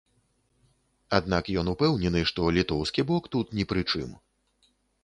[1.17, 4.09] Аднак ён упэўнены, што літоўскі бок тут ні пры чым.